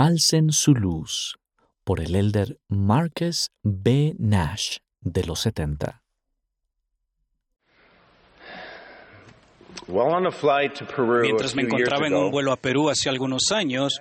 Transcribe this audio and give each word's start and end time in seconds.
Alcen 0.00 0.52
su 0.52 0.74
luz 0.74 1.40
por 1.82 1.98
el 1.98 2.14
elder 2.14 2.60
Marcus 2.68 3.50
B. 3.64 4.14
Nash 4.16 4.76
de 5.00 5.24
los 5.24 5.40
70. 5.40 6.04
Mientras 11.22 11.56
me 11.56 11.62
encontraba 11.62 12.06
en 12.06 12.14
un 12.14 12.30
vuelo 12.30 12.52
a 12.52 12.56
Perú 12.56 12.88
hace 12.88 13.08
algunos 13.08 13.50
años, 13.50 14.00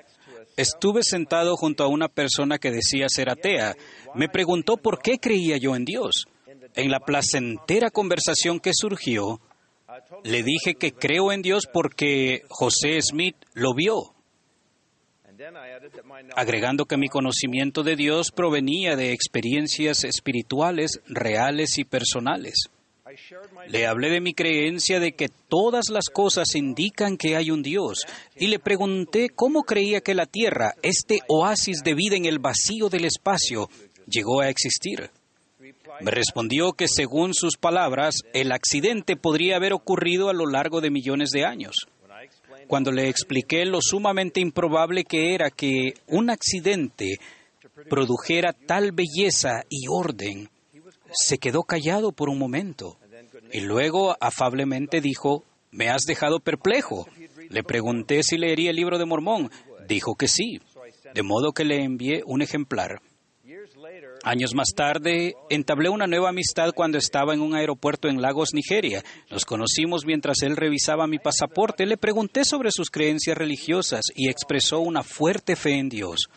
estuve 0.56 1.02
sentado 1.02 1.56
junto 1.56 1.84
a 1.84 1.88
una 1.88 2.10
persona 2.10 2.60
que 2.60 2.70
decía 2.70 3.08
ser 3.10 3.32
atea. 3.32 3.74
Me 4.14 4.30
preguntó 4.30 4.78
por 4.78 5.00
qué 5.00 5.18
creía 5.18 5.58
yo 5.58 5.76
en 5.76 5.84
Dios. 5.84 6.28
En 6.76 6.92
la 6.92 7.00
placentera 7.00 7.90
conversación 7.90 8.60
que 8.60 8.74
surgió, 8.76 9.42
le 10.24 10.44
dije 10.44 10.76
que 10.76 10.92
creo 10.92 11.32
en 11.32 11.42
Dios 11.42 11.68
porque 11.74 12.44
José 12.50 13.02
Smith 13.02 13.38
lo 13.56 13.74
vio, 13.74 14.14
agregando 16.36 16.86
que 16.86 16.98
mi 16.98 17.10
conocimiento 17.10 17.84
de 17.84 17.96
Dios 17.96 18.32
provenía 18.32 18.96
de 18.96 19.12
experiencias 19.12 20.04
espirituales 20.04 21.02
reales 21.08 21.78
y 21.78 21.84
personales. 21.84 22.70
Le 23.68 23.88
hablé 23.88 24.10
de 24.10 24.22
mi 24.22 24.34
creencia 24.34 25.00
de 25.00 25.14
que 25.14 25.30
todas 25.30 25.90
las 25.90 26.10
cosas 26.10 26.56
indican 26.56 27.18
que 27.18 27.36
hay 27.36 27.52
un 27.52 27.62
Dios 27.62 28.06
y 28.36 28.48
le 28.48 28.60
pregunté 28.60 29.30
cómo 29.30 29.64
creía 29.64 30.02
que 30.02 30.14
la 30.14 30.26
Tierra, 30.26 30.74
este 30.82 31.22
oasis 31.28 31.84
de 31.84 31.94
vida 31.94 32.18
en 32.18 32.26
el 32.26 32.40
vacío 32.40 32.90
del 32.90 33.06
espacio, 33.06 33.70
llegó 34.08 34.42
a 34.42 34.50
existir. 34.50 35.10
Me 36.02 36.12
respondió 36.12 36.74
que 36.74 36.88
según 36.88 37.34
sus 37.34 37.58
palabras, 37.58 38.16
el 38.34 38.52
accidente 38.52 39.16
podría 39.16 39.56
haber 39.56 39.74
ocurrido 39.74 40.30
a 40.30 40.34
lo 40.34 40.46
largo 40.46 40.82
de 40.82 40.92
millones 40.92 41.30
de 41.32 41.46
años. 41.46 41.76
Cuando 42.68 42.92
le 42.92 43.10
expliqué 43.10 43.66
lo 43.66 43.80
sumamente 43.82 44.40
improbable 44.40 45.04
que 45.04 45.34
era 45.34 45.50
que 45.50 45.94
un 46.08 46.30
accidente 46.30 47.18
produjera 47.90 48.54
tal 48.54 48.92
belleza 48.92 49.64
y 49.70 49.88
orden, 49.90 50.50
se 51.12 51.38
quedó 51.38 51.64
callado 51.64 52.12
por 52.12 52.30
un 52.30 52.38
momento 52.38 52.98
y 53.52 53.62
luego 53.62 54.16
afablemente 54.20 55.02
dijo, 55.02 55.44
me 55.72 55.90
has 55.90 56.04
dejado 56.04 56.40
perplejo. 56.40 57.08
Le 57.50 57.64
pregunté 57.64 58.24
si 58.24 58.38
leería 58.38 58.72
el 58.72 58.76
libro 58.76 58.98
de 58.98 59.06
Mormón. 59.06 59.50
Dijo 59.88 60.16
que 60.16 60.28
sí, 60.28 60.60
de 61.14 61.24
modo 61.24 61.54
que 61.54 61.64
le 61.64 61.84
envié 61.84 62.24
un 62.26 62.42
ejemplar. 62.42 63.02
Años 64.24 64.54
más 64.54 64.70
tarde, 64.76 65.36
entablé 65.50 65.90
una 65.90 66.08
nueva 66.08 66.30
amistad 66.30 66.72
cuando 66.76 66.98
estaba 66.98 67.34
en 67.34 67.42
un 67.42 67.56
aeropuerto 67.56 68.08
en 68.08 68.22
Lagos, 68.22 68.54
Nigeria. 68.54 69.04
Nos 69.30 69.46
conocimos 69.46 70.06
mientras 70.06 70.42
él 70.42 70.56
revisaba 70.56 71.08
mi 71.08 71.20
pasaporte. 71.20 71.86
Le 71.86 71.98
pregunté 71.98 72.44
sobre 72.44 72.72
sus 72.72 72.90
creencias 72.90 73.38
religiosas 73.38 74.02
y 74.16 74.30
expresó 74.30 74.80
una 74.80 75.04
fuerte 75.04 75.56
fe 75.56 75.78
en 75.78 75.90
Dios. 75.90 76.30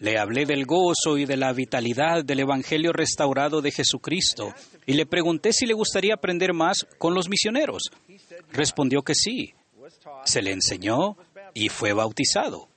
Le 0.00 0.18
hablé 0.18 0.44
del 0.44 0.64
gozo 0.64 1.18
y 1.18 1.24
de 1.24 1.36
la 1.36 1.52
vitalidad 1.52 2.24
del 2.24 2.40
Evangelio 2.40 2.92
restaurado 2.92 3.60
de 3.60 3.70
Jesucristo 3.70 4.54
y 4.86 4.94
le 4.94 5.06
pregunté 5.06 5.52
si 5.52 5.66
le 5.66 5.74
gustaría 5.74 6.14
aprender 6.14 6.52
más 6.52 6.86
con 6.98 7.14
los 7.14 7.28
misioneros. 7.28 7.90
Respondió 8.52 9.02
que 9.02 9.14
sí. 9.14 9.54
Se 10.24 10.42
le 10.42 10.52
enseñó 10.52 11.16
y 11.54 11.68
fue 11.68 11.92
bautizado. 11.92 12.67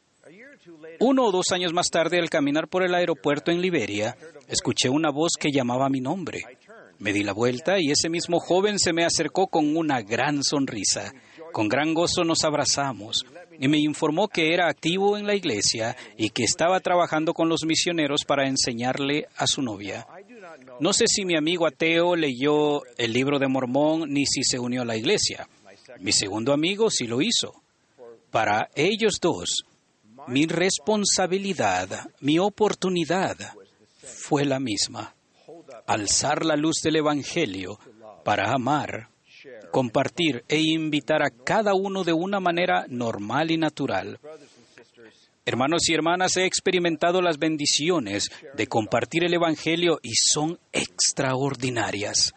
Uno 1.01 1.25
o 1.25 1.31
dos 1.31 1.47
años 1.51 1.73
más 1.73 1.87
tarde, 1.89 2.19
al 2.19 2.29
caminar 2.29 2.67
por 2.67 2.83
el 2.83 2.93
aeropuerto 2.93 3.49
en 3.49 3.59
Liberia, 3.59 4.15
escuché 4.47 4.87
una 4.87 5.09
voz 5.09 5.31
que 5.39 5.49
llamaba 5.51 5.89
mi 5.89 5.99
nombre. 5.99 6.41
Me 6.99 7.11
di 7.11 7.23
la 7.23 7.33
vuelta 7.33 7.79
y 7.79 7.89
ese 7.89 8.07
mismo 8.07 8.39
joven 8.39 8.77
se 8.77 8.93
me 8.93 9.03
acercó 9.03 9.47
con 9.47 9.75
una 9.75 10.03
gran 10.03 10.43
sonrisa. 10.43 11.11
Con 11.53 11.67
gran 11.67 11.95
gozo 11.95 12.23
nos 12.23 12.43
abrazamos 12.43 13.25
y 13.59 13.67
me 13.67 13.79
informó 13.79 14.27
que 14.27 14.53
era 14.53 14.69
activo 14.69 15.17
en 15.17 15.25
la 15.25 15.33
iglesia 15.33 15.97
y 16.17 16.29
que 16.29 16.43
estaba 16.43 16.79
trabajando 16.81 17.33
con 17.33 17.49
los 17.49 17.65
misioneros 17.65 18.21
para 18.23 18.47
enseñarle 18.47 19.25
a 19.37 19.47
su 19.47 19.63
novia. 19.63 20.05
No 20.79 20.93
sé 20.93 21.05
si 21.07 21.25
mi 21.25 21.35
amigo 21.35 21.65
ateo 21.65 22.15
leyó 22.15 22.83
el 22.99 23.11
libro 23.11 23.39
de 23.39 23.47
Mormón 23.47 24.07
ni 24.13 24.27
si 24.27 24.43
se 24.43 24.59
unió 24.59 24.83
a 24.83 24.85
la 24.85 24.97
iglesia. 24.97 25.47
Mi 25.99 26.11
segundo 26.11 26.53
amigo 26.53 26.91
sí 26.91 27.07
lo 27.07 27.23
hizo. 27.23 27.55
Para 28.29 28.69
ellos 28.75 29.17
dos, 29.19 29.65
mi 30.27 30.45
responsabilidad, 30.45 32.09
mi 32.19 32.39
oportunidad 32.39 33.37
fue 34.01 34.45
la 34.45 34.59
misma. 34.59 35.15
Alzar 35.87 36.45
la 36.45 36.55
luz 36.55 36.81
del 36.83 36.97
Evangelio 36.97 37.79
para 38.23 38.53
amar, 38.53 39.09
compartir 39.71 40.43
e 40.47 40.59
invitar 40.59 41.23
a 41.23 41.29
cada 41.29 41.73
uno 41.73 42.03
de 42.03 42.13
una 42.13 42.39
manera 42.39 42.85
normal 42.87 43.51
y 43.51 43.57
natural. 43.57 44.19
Hermanos 45.43 45.89
y 45.89 45.93
hermanas, 45.93 46.37
he 46.37 46.45
experimentado 46.45 47.21
las 47.21 47.39
bendiciones 47.39 48.29
de 48.55 48.67
compartir 48.67 49.23
el 49.23 49.33
Evangelio 49.33 49.99
y 50.03 50.13
son 50.13 50.59
extraordinarias. 50.71 52.33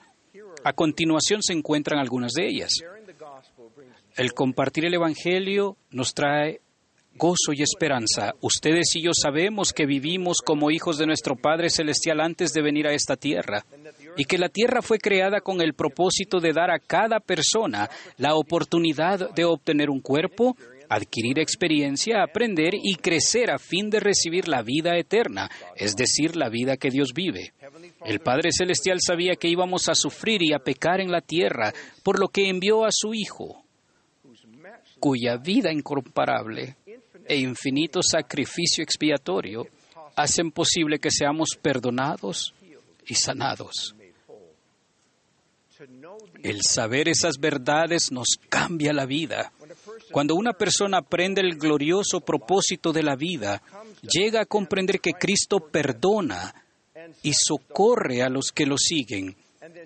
A 0.65 0.73
continuación 0.73 1.43
se 1.43 1.53
encuentran 1.53 2.01
algunas 2.01 2.33
de 2.33 2.49
ellas. 2.49 2.73
El 4.17 4.33
compartir 4.33 4.87
el 4.87 4.95
Evangelio 4.95 5.77
nos 5.91 6.15
trae 6.15 6.63
gozo 7.17 7.53
y 7.53 7.63
esperanza. 7.63 8.35
Ustedes 8.41 8.95
y 8.97 9.03
yo 9.03 9.13
sabemos 9.15 9.73
que 9.73 9.87
vivimos 9.87 10.39
como 10.45 10.71
hijos 10.71 10.99
de 10.99 11.07
nuestro 11.07 11.37
Padre 11.37 11.71
Celestial 11.71 12.21
antes 12.21 12.53
de 12.53 12.63
venir 12.63 12.87
a 12.87 12.93
esta 12.93 13.17
tierra 13.17 13.65
y 14.17 14.25
que 14.25 14.39
la 14.39 14.49
tierra 14.49 14.83
fue 14.83 14.99
creada 14.99 15.41
con 15.41 15.61
el 15.61 15.75
propósito 15.75 16.41
de 16.41 16.53
dar 16.53 16.71
a 16.71 16.79
cada 16.79 17.21
persona 17.21 17.89
la 18.19 18.35
oportunidad 18.35 19.35
de 19.35 19.45
obtener 19.45 19.91
un 19.91 20.01
cuerpo, 20.01 20.57
adquirir 20.89 21.39
experiencia, 21.39 22.23
aprender 22.23 22.75
y 22.75 22.97
crecer 22.97 23.51
a 23.51 23.59
fin 23.59 23.91
de 23.91 24.01
recibir 24.01 24.49
la 24.49 24.63
vida 24.63 24.97
eterna, 24.97 25.51
es 25.77 25.97
decir, 25.97 26.37
la 26.37 26.49
vida 26.49 26.77
que 26.77 26.91
Dios 26.91 27.13
vive. 27.15 27.53
El 28.05 28.21
Padre 28.21 28.51
Celestial 28.53 28.99
sabía 29.01 29.35
que 29.37 29.49
íbamos 29.49 29.89
a 29.89 29.95
sufrir 29.95 30.43
y 30.43 30.53
a 30.53 30.59
pecar 30.59 31.01
en 31.01 31.11
la 31.11 31.21
tierra, 31.21 31.73
por 32.03 32.21
lo 32.21 32.29
que 32.29 32.49
envió 32.49 32.85
a 32.85 32.91
su 32.91 33.15
Hijo, 33.15 33.65
cuya 35.01 35.37
vida 35.37 35.73
incomparable 35.73 36.77
e 37.27 37.37
infinito 37.39 38.03
sacrificio 38.03 38.83
expiatorio 38.83 39.67
hacen 40.17 40.51
posible 40.51 40.99
que 40.99 41.11
seamos 41.11 41.51
perdonados 41.61 42.55
y 43.07 43.15
sanados. 43.15 43.95
El 46.43 46.63
saber 46.63 47.09
esas 47.09 47.39
verdades 47.39 48.13
nos 48.13 48.39
cambia 48.49 48.93
la 48.93 49.07
vida. 49.07 49.53
Cuando 50.13 50.35
una 50.35 50.53
persona 50.53 50.99
aprende 50.99 51.41
el 51.41 51.57
glorioso 51.57 52.21
propósito 52.21 52.93
de 52.93 53.03
la 53.03 53.17
vida, 53.17 53.63
llega 54.03 54.43
a 54.43 54.47
comprender 54.47 55.01
que 55.01 55.13
Cristo 55.13 55.59
perdona 55.59 56.55
y 57.23 57.33
socorre 57.33 58.23
a 58.23 58.29
los 58.29 58.53
que 58.53 58.67
lo 58.67 58.77
siguen, 58.79 59.37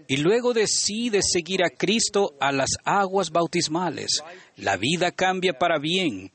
y 0.06 0.18
luego 0.18 0.52
decide 0.52 1.20
seguir 1.22 1.64
a 1.64 1.70
Cristo 1.70 2.34
a 2.40 2.52
las 2.52 2.70
aguas 2.84 3.30
bautismales, 3.30 4.22
la 4.56 4.76
vida 4.76 5.12
cambia 5.12 5.52
para 5.52 5.78
bien 5.78 6.30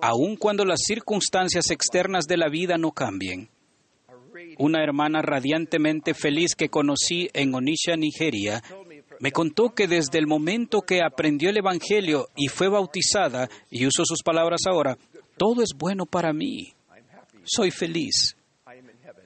aun 0.00 0.36
cuando 0.36 0.64
las 0.64 0.80
circunstancias 0.86 1.70
externas 1.70 2.26
de 2.26 2.36
la 2.36 2.48
vida 2.48 2.76
no 2.78 2.92
cambien. 2.92 3.48
Una 4.58 4.82
hermana 4.82 5.22
radiantemente 5.22 6.14
feliz 6.14 6.54
que 6.54 6.68
conocí 6.68 7.28
en 7.32 7.54
Onisha, 7.54 7.96
Nigeria, 7.96 8.62
me 9.20 9.32
contó 9.32 9.74
que 9.74 9.88
desde 9.88 10.18
el 10.18 10.26
momento 10.26 10.82
que 10.82 11.02
aprendió 11.02 11.50
el 11.50 11.58
Evangelio 11.58 12.28
y 12.36 12.48
fue 12.48 12.68
bautizada, 12.68 13.48
y 13.70 13.86
uso 13.86 14.04
sus 14.04 14.22
palabras 14.22 14.62
ahora, 14.68 14.98
todo 15.38 15.62
es 15.62 15.70
bueno 15.76 16.06
para 16.06 16.32
mí. 16.32 16.74
Soy 17.44 17.70
feliz. 17.70 18.36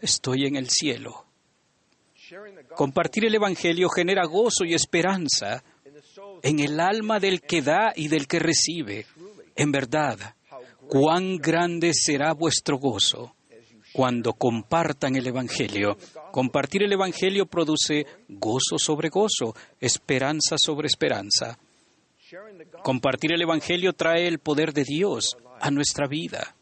Estoy 0.00 0.46
en 0.46 0.56
el 0.56 0.68
cielo. 0.68 1.26
Compartir 2.76 3.24
el 3.24 3.34
Evangelio 3.34 3.88
genera 3.88 4.24
gozo 4.26 4.64
y 4.64 4.74
esperanza 4.74 5.62
en 6.42 6.60
el 6.60 6.78
alma 6.80 7.18
del 7.18 7.40
que 7.40 7.62
da 7.62 7.92
y 7.94 8.08
del 8.08 8.26
que 8.26 8.38
recibe. 8.38 9.06
En 9.60 9.70
verdad, 9.70 10.18
cuán 10.88 11.36
grande 11.36 11.92
será 11.92 12.32
vuestro 12.32 12.78
gozo 12.78 13.36
cuando 13.92 14.32
compartan 14.32 15.16
el 15.16 15.26
Evangelio. 15.26 15.98
Compartir 16.32 16.84
el 16.84 16.94
Evangelio 16.94 17.44
produce 17.44 18.06
gozo 18.26 18.78
sobre 18.78 19.10
gozo, 19.10 19.54
esperanza 19.78 20.56
sobre 20.58 20.86
esperanza. 20.86 21.58
Compartir 22.82 23.34
el 23.34 23.42
Evangelio 23.42 23.92
trae 23.92 24.26
el 24.26 24.38
poder 24.38 24.72
de 24.72 24.84
Dios 24.84 25.36
a 25.60 25.70
nuestra 25.70 26.06
vida. 26.08 26.56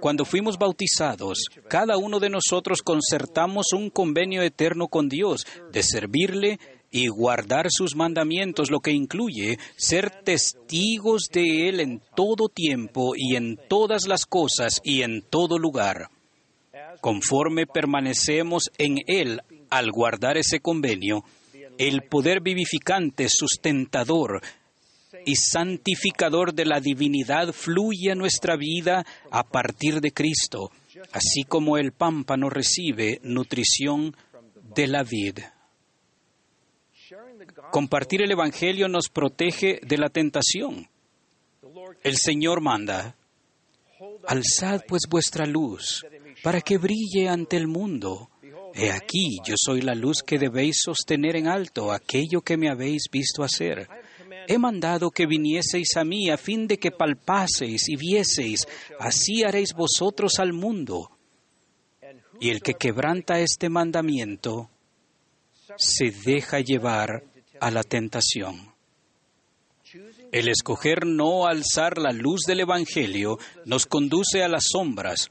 Cuando 0.00 0.26
fuimos 0.26 0.58
bautizados, 0.58 1.46
cada 1.66 1.96
uno 1.96 2.20
de 2.20 2.28
nosotros 2.28 2.82
concertamos 2.82 3.72
un 3.72 3.88
convenio 3.88 4.42
eterno 4.42 4.88
con 4.88 5.08
Dios 5.08 5.46
de 5.72 5.82
servirle 5.82 6.58
y 6.94 7.08
guardar 7.08 7.66
sus 7.70 7.96
mandamientos, 7.96 8.70
lo 8.70 8.78
que 8.78 8.92
incluye 8.92 9.58
ser 9.74 10.12
testigos 10.22 11.24
de 11.32 11.68
Él 11.68 11.80
en 11.80 12.00
todo 12.14 12.48
tiempo 12.48 13.14
y 13.16 13.34
en 13.34 13.58
todas 13.68 14.06
las 14.06 14.26
cosas 14.26 14.80
y 14.84 15.02
en 15.02 15.20
todo 15.22 15.58
lugar. 15.58 16.08
Conforme 17.00 17.66
permanecemos 17.66 18.70
en 18.78 18.98
Él 19.08 19.40
al 19.70 19.90
guardar 19.90 20.38
ese 20.38 20.60
convenio, 20.60 21.24
el 21.78 22.02
poder 22.02 22.40
vivificante, 22.40 23.26
sustentador, 23.28 24.40
y 25.26 25.34
santificador 25.34 26.54
de 26.54 26.64
la 26.64 26.78
divinidad 26.78 27.52
fluye 27.52 28.12
a 28.12 28.14
nuestra 28.14 28.56
vida 28.56 29.04
a 29.32 29.42
partir 29.42 30.00
de 30.00 30.12
Cristo, 30.12 30.70
así 31.12 31.42
como 31.42 31.76
el 31.76 31.90
pámpano 31.90 32.50
recibe 32.50 33.18
nutrición 33.24 34.14
de 34.76 34.86
la 34.86 35.02
vid. 35.02 35.40
Compartir 37.74 38.22
el 38.22 38.30
Evangelio 38.30 38.86
nos 38.86 39.08
protege 39.08 39.80
de 39.84 39.98
la 39.98 40.08
tentación. 40.08 40.88
El 42.04 42.16
Señor 42.16 42.60
manda, 42.60 43.16
alzad 44.28 44.82
pues 44.86 45.02
vuestra 45.10 45.44
luz 45.44 46.06
para 46.44 46.60
que 46.60 46.78
brille 46.78 47.28
ante 47.28 47.56
el 47.56 47.66
mundo. 47.66 48.30
He 48.74 48.92
aquí, 48.92 49.38
yo 49.44 49.56
soy 49.56 49.80
la 49.80 49.96
luz 49.96 50.22
que 50.24 50.38
debéis 50.38 50.82
sostener 50.84 51.34
en 51.34 51.48
alto, 51.48 51.90
aquello 51.90 52.42
que 52.42 52.56
me 52.56 52.70
habéis 52.70 53.06
visto 53.10 53.42
hacer. 53.42 53.88
He 54.46 54.56
mandado 54.56 55.10
que 55.10 55.26
vinieseis 55.26 55.96
a 55.96 56.04
mí 56.04 56.30
a 56.30 56.36
fin 56.36 56.68
de 56.68 56.78
que 56.78 56.92
palpaseis 56.92 57.88
y 57.88 57.96
vieseis, 57.96 58.68
así 59.00 59.42
haréis 59.42 59.74
vosotros 59.74 60.38
al 60.38 60.52
mundo. 60.52 61.10
Y 62.38 62.50
el 62.50 62.62
que 62.62 62.74
quebranta 62.74 63.40
este 63.40 63.68
mandamiento 63.68 64.70
se 65.76 66.12
deja 66.24 66.60
llevar 66.60 67.33
a 67.64 67.70
la 67.70 67.82
tentación. 67.82 68.74
El 70.32 70.48
escoger 70.48 71.06
no 71.06 71.46
alzar 71.46 71.96
la 71.96 72.12
luz 72.12 72.42
del 72.46 72.60
Evangelio 72.60 73.38
nos 73.64 73.86
conduce 73.86 74.42
a 74.42 74.48
las 74.48 74.64
sombras, 74.70 75.30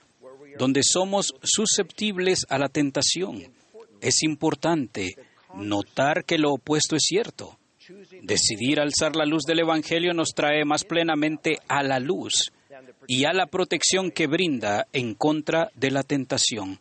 donde 0.57 0.81
somos 0.83 1.35
susceptibles 1.43 2.39
a 2.49 2.57
la 2.57 2.69
tentación. 2.69 3.53
Es 4.01 4.23
importante 4.23 5.15
notar 5.53 6.25
que 6.25 6.39
lo 6.39 6.53
opuesto 6.53 6.95
es 6.95 7.03
cierto. 7.05 7.59
Decidir 8.23 8.79
alzar 8.79 9.15
la 9.15 9.25
luz 9.25 9.43
del 9.43 9.59
Evangelio 9.59 10.13
nos 10.15 10.29
trae 10.29 10.65
más 10.65 10.85
plenamente 10.85 11.59
a 11.67 11.83
la 11.83 11.99
luz 11.99 12.51
y 13.07 13.25
a 13.25 13.33
la 13.33 13.45
protección 13.45 14.09
que 14.09 14.25
brinda 14.25 14.87
en 14.91 15.13
contra 15.13 15.69
de 15.75 15.91
la 15.91 16.01
tentación. 16.01 16.79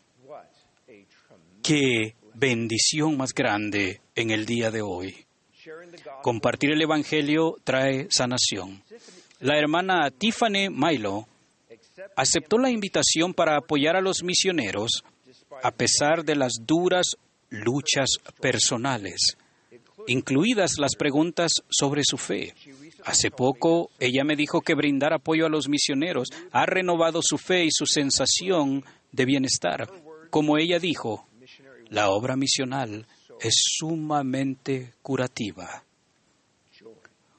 Qué 1.62 2.14
bendición 2.32 3.18
más 3.18 3.34
grande 3.34 4.00
en 4.14 4.30
el 4.30 4.46
día 4.46 4.70
de 4.70 4.80
hoy. 4.80 5.21
Compartir 6.22 6.70
el 6.70 6.82
Evangelio 6.82 7.56
trae 7.64 8.06
sanación. 8.10 8.82
La 9.40 9.58
hermana 9.58 10.10
Tiffany 10.10 10.70
Milo 10.70 11.26
aceptó 12.16 12.58
la 12.58 12.70
invitación 12.70 13.34
para 13.34 13.56
apoyar 13.56 13.96
a 13.96 14.00
los 14.00 14.22
misioneros 14.22 15.02
a 15.62 15.72
pesar 15.72 16.24
de 16.24 16.36
las 16.36 16.52
duras 16.64 17.16
luchas 17.50 18.10
personales, 18.40 19.36
incluidas 20.06 20.78
las 20.78 20.94
preguntas 20.96 21.52
sobre 21.68 22.02
su 22.04 22.16
fe. 22.16 22.54
Hace 23.04 23.30
poco 23.30 23.90
ella 23.98 24.22
me 24.24 24.36
dijo 24.36 24.60
que 24.60 24.74
brindar 24.74 25.12
apoyo 25.12 25.46
a 25.46 25.50
los 25.50 25.68
misioneros 25.68 26.28
ha 26.52 26.66
renovado 26.66 27.20
su 27.22 27.36
fe 27.36 27.64
y 27.64 27.70
su 27.70 27.84
sensación 27.86 28.84
de 29.10 29.24
bienestar. 29.24 29.90
Como 30.30 30.56
ella 30.56 30.78
dijo, 30.78 31.26
la 31.88 32.10
obra 32.10 32.36
misional 32.36 33.06
es 33.40 33.54
sumamente 33.56 34.94
curativa. 35.02 35.84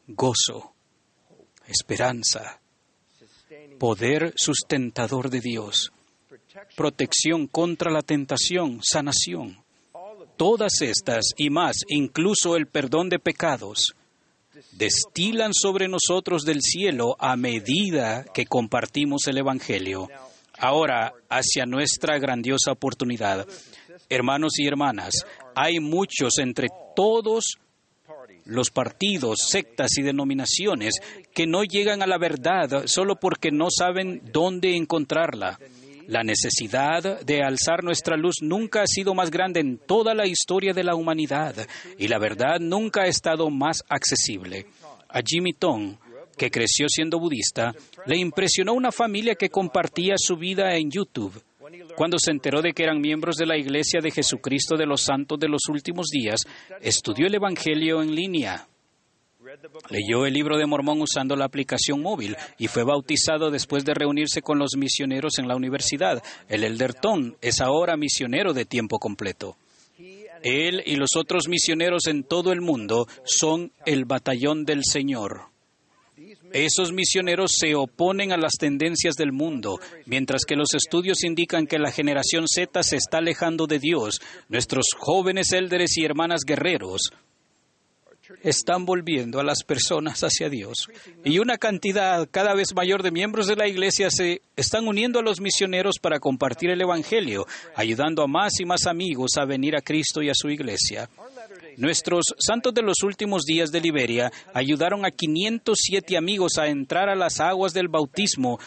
Gozo, 0.08 0.74
esperanza, 1.66 2.60
poder 3.80 4.34
sustentador 4.36 5.30
de 5.30 5.40
Dios, 5.40 5.94
protección 6.76 7.48
contra 7.48 7.90
la 7.90 8.02
tentación, 8.02 8.80
sanación. 8.84 9.64
Todas 10.36 10.82
estas 10.82 11.24
y 11.38 11.50
más, 11.50 11.78
incluso 11.88 12.58
el 12.58 12.68
perdón 12.68 13.08
de 13.08 13.20
pecados, 13.20 13.94
destilan 14.74 15.54
sobre 15.54 15.88
nosotros 15.88 16.44
del 16.44 16.62
cielo 16.62 17.16
a 17.18 17.38
medida 17.38 18.26
que 18.34 18.46
compartimos 18.46 19.28
el 19.28 19.38
Evangelio. 19.38 20.10
Ahora, 20.58 21.14
hacia 21.30 21.66
nuestra 21.66 22.20
grandiosa 22.20 22.74
oportunidad. 22.74 23.48
Hermanos 24.10 24.54
y 24.58 24.68
hermanas, 24.68 25.14
hay 25.56 25.80
muchos 25.80 26.38
entre 26.40 26.68
todos 26.96 27.58
los 28.46 28.70
partidos, 28.72 29.40
sectas 29.48 29.98
y 29.98 30.02
denominaciones 30.02 30.96
que 31.34 31.48
no 31.48 31.64
llegan 31.64 32.02
a 32.02 32.08
la 32.08 32.18
verdad 32.18 32.84
solo 32.86 33.16
porque 33.16 33.52
no 33.52 33.68
saben 33.70 34.22
dónde 34.32 34.76
encontrarla. 34.76 35.60
La 36.08 36.24
necesidad 36.24 37.22
de 37.22 37.44
alzar 37.44 37.84
nuestra 37.84 38.18
luz 38.18 38.42
nunca 38.42 38.82
ha 38.82 38.88
sido 38.88 39.14
más 39.14 39.32
grande 39.32 39.62
en 39.62 39.78
toda 39.78 40.14
la 40.14 40.28
historia 40.28 40.74
de 40.74 40.84
la 40.84 40.96
humanidad 40.96 41.56
y 41.98 42.10
la 42.10 42.20
verdad 42.20 42.60
nunca 42.60 43.04
ha 43.04 43.08
estado 43.08 43.50
más 43.50 43.84
accesible. 43.88 44.66
A 45.08 45.22
Jimmy 45.26 45.54
Tong, 45.54 45.96
que 46.38 46.52
creció 46.52 46.88
siendo 46.90 47.20
budista, 47.20 47.74
le 48.06 48.18
impresionó 48.18 48.74
una 48.74 48.92
familia 48.92 49.36
que 49.36 49.50
compartía 49.50 50.16
su 50.18 50.36
vida 50.36 50.76
en 50.76 50.92
YouTube. 50.92 51.42
Cuando 51.96 52.18
se 52.20 52.32
enteró 52.32 52.62
de 52.62 52.74
que 52.74 52.84
eran 52.84 53.00
miembros 53.00 53.36
de 53.36 53.46
la 53.46 53.58
Iglesia 53.58 54.00
de 54.02 54.12
Jesucristo 54.12 54.76
de 54.76 54.86
los 54.86 55.02
Santos 55.02 55.40
de 55.40 55.48
los 55.48 55.62
Últimos 55.70 56.08
Días, 56.08 56.42
estudió 56.82 57.28
el 57.28 57.36
Evangelio 57.36 58.02
en 58.02 58.16
línea. 58.16 58.68
Leyó 59.90 60.26
el 60.26 60.34
libro 60.34 60.58
de 60.58 60.66
Mormón 60.66 61.02
usando 61.02 61.36
la 61.36 61.46
aplicación 61.46 62.02
móvil 62.02 62.36
y 62.58 62.68
fue 62.68 62.84
bautizado 62.84 63.52
después 63.52 63.86
de 63.86 63.94
reunirse 63.94 64.42
con 64.42 64.58
los 64.58 64.76
misioneros 64.78 65.38
en 65.38 65.48
la 65.48 65.56
universidad. 65.56 66.24
El 66.48 66.64
Elder 66.64 66.94
Tom 66.94 67.34
es 67.42 67.62
ahora 67.62 67.98
misionero 67.98 68.54
de 68.54 68.66
tiempo 68.66 69.00
completo. 69.00 69.58
Él 70.42 70.84
y 70.86 70.96
los 70.96 71.12
otros 71.16 71.48
misioneros 71.48 72.08
en 72.08 72.24
todo 72.24 72.52
el 72.52 72.62
mundo 72.62 73.08
son 73.24 73.72
el 73.86 74.06
batallón 74.06 74.66
del 74.66 74.84
Señor. 74.84 75.53
Esos 76.52 76.92
misioneros 76.92 77.54
se 77.60 77.76
oponen 77.76 78.32
a 78.32 78.38
las 78.38 78.54
tendencias 78.60 79.16
del 79.16 79.32
mundo, 79.32 79.80
mientras 80.06 80.46
que 80.46 80.56
los 80.56 80.74
estudios 80.74 81.24
indican 81.24 81.66
que 81.66 81.80
la 81.80 81.92
generación 81.92 82.48
Z 82.48 82.84
se 82.84 82.98
está 82.98 83.18
alejando 83.18 83.66
de 83.66 83.80
Dios. 83.80 84.20
Nuestros 84.50 84.86
jóvenes 84.98 85.52
élderes 85.52 85.98
y 85.98 86.06
hermanas 86.06 86.42
guerreros 86.46 87.12
están 88.42 88.86
volviendo 88.86 89.40
a 89.40 89.44
las 89.44 89.64
personas 89.64 90.22
hacia 90.22 90.50
Dios. 90.50 90.88
Y 91.24 91.40
una 91.40 91.58
cantidad 91.58 92.28
cada 92.30 92.54
vez 92.54 92.74
mayor 92.76 93.04
de 93.04 93.12
miembros 93.12 93.48
de 93.48 93.56
la 93.56 93.68
Iglesia 93.68 94.10
se 94.10 94.42
están 94.56 94.88
uniendo 94.88 95.20
a 95.20 95.24
los 95.24 95.42
misioneros 95.42 96.00
para 96.00 96.20
compartir 96.20 96.70
el 96.70 96.82
Evangelio, 96.82 97.46
ayudando 97.76 98.24
a 98.24 98.28
más 98.28 98.60
y 98.60 98.66
más 98.66 98.86
amigos 98.86 99.32
a 99.38 99.46
venir 99.46 99.76
a 99.76 99.82
Cristo 99.82 100.22
y 100.22 100.30
a 100.30 100.34
su 100.36 100.50
Iglesia. 100.50 101.10
Nuestros 101.78 102.26
santos 102.38 102.74
de 102.74 102.82
los 102.82 103.04
últimos 103.04 103.44
días 103.44 103.72
de 103.72 103.82
Liberia 103.82 104.32
ayudaron 104.54 105.06
a 105.06 105.12
507 105.12 106.18
amigos 106.18 106.58
a 106.58 106.68
entrar 106.68 107.10
a 107.10 107.16
las 107.16 107.40
aguas 107.40 107.74
del 107.74 107.88
bautismo 107.88 108.60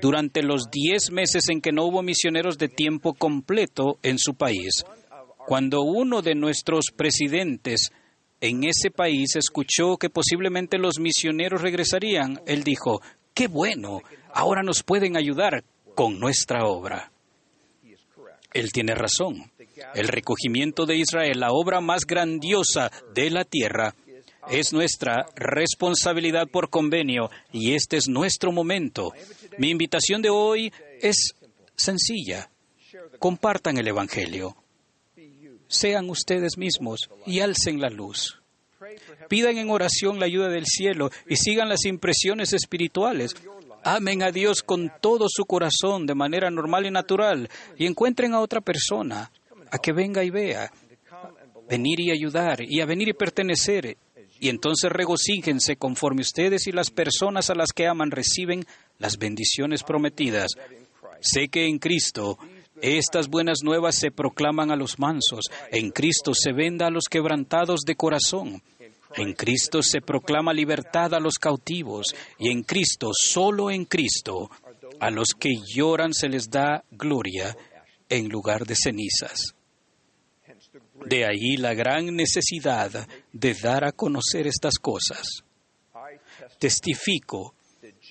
durante 0.00 0.42
los 0.42 0.70
10 0.70 1.10
meses 1.12 1.48
en 1.48 1.60
que 1.60 1.72
no 1.72 1.84
hubo 1.84 2.02
misioneros 2.02 2.58
de 2.58 2.68
tiempo 2.68 3.14
completo 3.14 3.98
en 4.02 4.18
su 4.18 4.34
país. 4.34 4.84
Cuando 5.46 5.82
uno 5.82 6.22
de 6.22 6.34
nuestros 6.34 6.86
presidentes 6.96 7.90
en 8.40 8.64
ese 8.64 8.90
país 8.90 9.36
escuchó 9.36 9.96
que 9.96 10.10
posiblemente 10.10 10.78
los 10.78 10.98
misioneros 10.98 11.62
regresarían, 11.62 12.40
él 12.46 12.64
dijo, 12.64 13.00
qué 13.34 13.46
bueno, 13.46 14.00
ahora 14.32 14.62
nos 14.62 14.82
pueden 14.82 15.16
ayudar 15.16 15.64
con 15.94 16.18
nuestra 16.18 16.66
obra. 16.66 17.12
Él 18.52 18.72
tiene 18.72 18.94
razón. 18.94 19.50
El 19.94 20.08
recogimiento 20.08 20.86
de 20.86 20.96
Israel, 20.96 21.40
la 21.40 21.50
obra 21.50 21.80
más 21.80 22.04
grandiosa 22.06 22.90
de 23.14 23.30
la 23.30 23.44
tierra, 23.44 23.94
es 24.48 24.72
nuestra 24.72 25.26
responsabilidad 25.36 26.48
por 26.48 26.70
convenio 26.70 27.30
y 27.52 27.74
este 27.74 27.96
es 27.96 28.08
nuestro 28.08 28.52
momento. 28.52 29.12
Mi 29.58 29.70
invitación 29.70 30.22
de 30.22 30.30
hoy 30.30 30.72
es 31.00 31.34
sencilla. 31.76 32.50
Compartan 33.18 33.78
el 33.78 33.88
Evangelio. 33.88 34.56
Sean 35.66 36.10
ustedes 36.10 36.58
mismos 36.58 37.10
y 37.26 37.40
alcen 37.40 37.80
la 37.80 37.88
luz. 37.88 38.40
Pidan 39.28 39.56
en 39.56 39.70
oración 39.70 40.20
la 40.20 40.26
ayuda 40.26 40.48
del 40.48 40.66
cielo 40.66 41.10
y 41.26 41.36
sigan 41.36 41.68
las 41.68 41.84
impresiones 41.84 42.52
espirituales. 42.52 43.34
Amen 43.82 44.22
a 44.22 44.30
Dios 44.30 44.62
con 44.62 44.92
todo 45.00 45.26
su 45.28 45.44
corazón 45.44 46.06
de 46.06 46.14
manera 46.14 46.50
normal 46.50 46.86
y 46.86 46.90
natural 46.90 47.48
y 47.76 47.86
encuentren 47.86 48.34
a 48.34 48.40
otra 48.40 48.60
persona 48.60 49.30
a 49.70 49.78
que 49.78 49.92
venga 49.92 50.24
y 50.24 50.30
vea, 50.30 50.70
venir 51.68 52.00
y 52.00 52.10
ayudar 52.10 52.60
y 52.62 52.80
a 52.80 52.86
venir 52.86 53.08
y 53.08 53.12
pertenecer. 53.12 53.96
Y 54.40 54.48
entonces 54.48 54.90
regocíjense 54.90 55.76
conforme 55.76 56.22
ustedes 56.22 56.66
y 56.66 56.72
las 56.72 56.90
personas 56.90 57.50
a 57.50 57.54
las 57.54 57.72
que 57.72 57.86
aman 57.86 58.10
reciben 58.10 58.64
las 58.98 59.16
bendiciones 59.18 59.82
prometidas. 59.82 60.52
Sé 61.20 61.48
que 61.48 61.66
en 61.66 61.78
Cristo 61.78 62.38
estas 62.82 63.28
buenas 63.28 63.62
nuevas 63.62 63.94
se 63.94 64.10
proclaman 64.10 64.70
a 64.70 64.76
los 64.76 64.98
mansos, 64.98 65.46
en 65.70 65.90
Cristo 65.90 66.34
se 66.34 66.52
venda 66.52 66.88
a 66.88 66.90
los 66.90 67.04
quebrantados 67.08 67.80
de 67.86 67.94
corazón, 67.94 68.62
en 69.16 69.32
Cristo 69.32 69.82
se 69.82 70.00
proclama 70.00 70.52
libertad 70.52 71.14
a 71.14 71.20
los 71.20 71.38
cautivos, 71.38 72.14
y 72.38 72.50
en 72.50 72.64
Cristo, 72.64 73.12
solo 73.14 73.70
en 73.70 73.84
Cristo, 73.84 74.50
a 75.00 75.10
los 75.10 75.28
que 75.38 75.50
lloran 75.74 76.12
se 76.12 76.28
les 76.28 76.50
da 76.50 76.84
gloria 76.90 77.56
en 78.08 78.28
lugar 78.28 78.66
de 78.66 78.74
cenizas. 78.76 79.54
De 81.06 81.24
ahí 81.24 81.56
la 81.56 81.74
gran 81.74 82.06
necesidad 82.14 83.06
de 83.32 83.54
dar 83.54 83.84
a 83.84 83.92
conocer 83.92 84.46
estas 84.46 84.74
cosas. 84.78 85.26
testifico 86.58 87.54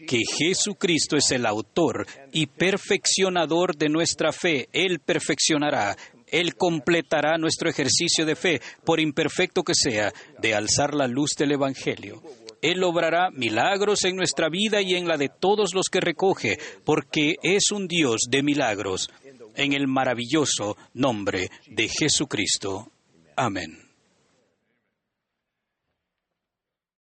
que 0.08 0.22
Jesucristo 0.38 1.18
es 1.18 1.32
el 1.32 1.46
autor 1.46 2.06
y 2.32 2.48
perfeccionador 2.48 3.76
de 3.76 3.90
nuestra 3.90 4.32
fe. 4.32 4.68
Él 4.72 5.00
perfeccionará, 5.00 5.96
Él 6.28 6.56
completará 6.56 7.38
nuestro 7.38 7.70
ejercicio 7.70 8.26
de 8.26 8.36
fe, 8.36 8.62
por 8.84 9.00
imperfecto 9.00 9.64
que 9.64 9.74
sea, 9.76 10.12
de 10.40 10.56
alzar 10.56 10.94
la 10.94 11.08
luz 11.08 11.32
del 11.38 11.54
Evangelio. 11.54 12.22
Él 12.62 12.82
obrará 12.84 13.30
milagros 13.30 14.06
en 14.06 14.16
nuestra 14.16 14.48
vida 14.50 14.82
y 14.82 14.96
en 14.96 15.06
la 15.08 15.18
de 15.18 15.30
todos 15.30 15.74
los 15.74 15.88
que 15.92 16.00
recoge, 16.00 16.58
porque 16.86 17.36
es 17.44 17.72
un 17.72 17.88
Dios 17.88 18.22
de 18.30 18.42
milagros, 18.42 19.10
en 19.56 19.74
el 19.74 19.88
maravilloso 19.88 20.78
nombre 20.94 21.50
de 21.68 21.90
Jesucristo. 21.90 22.92
Amén. 23.36 23.93